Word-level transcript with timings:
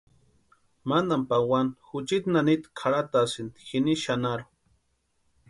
Mantani 0.87 1.27
pawani 1.29 1.73
juchiti 1.87 2.27
nanita 2.33 2.67
kʼarhatasïnti 2.79 3.59
jini 3.67 3.93
xanharhu. 4.03 4.49